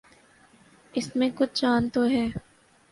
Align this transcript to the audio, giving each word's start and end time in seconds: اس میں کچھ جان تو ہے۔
اس 0.93 1.15
میں 1.15 1.29
کچھ 1.35 1.61
جان 1.61 1.89
تو 1.89 2.03
ہے۔ 2.09 2.27